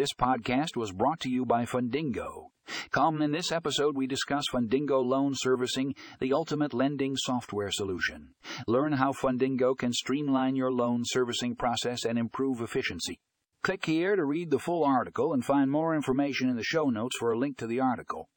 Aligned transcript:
This 0.00 0.14
podcast 0.14 0.76
was 0.76 0.92
brought 0.92 1.20
to 1.20 1.28
you 1.28 1.44
by 1.44 1.66
Fundingo. 1.66 2.52
Come, 2.90 3.20
in 3.20 3.32
this 3.32 3.52
episode, 3.52 3.98
we 3.98 4.06
discuss 4.06 4.46
Fundingo 4.50 5.04
Loan 5.04 5.34
Servicing, 5.36 5.94
the 6.20 6.32
ultimate 6.32 6.72
lending 6.72 7.16
software 7.18 7.70
solution. 7.70 8.30
Learn 8.66 8.92
how 8.92 9.12
Fundingo 9.12 9.76
can 9.76 9.92
streamline 9.92 10.56
your 10.56 10.72
loan 10.72 11.02
servicing 11.04 11.54
process 11.54 12.06
and 12.06 12.18
improve 12.18 12.62
efficiency. 12.62 13.20
Click 13.62 13.84
here 13.84 14.16
to 14.16 14.24
read 14.24 14.48
the 14.48 14.58
full 14.58 14.84
article 14.84 15.34
and 15.34 15.44
find 15.44 15.70
more 15.70 15.94
information 15.94 16.48
in 16.48 16.56
the 16.56 16.64
show 16.64 16.88
notes 16.88 17.18
for 17.18 17.32
a 17.32 17.38
link 17.38 17.58
to 17.58 17.66
the 17.66 17.80
article. 17.80 18.30